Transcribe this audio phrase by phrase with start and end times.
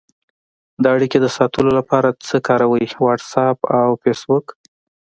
[0.81, 4.45] د اړیکې د ساتلو لاره څه کاروئ؟ واټساپ او فیسبوک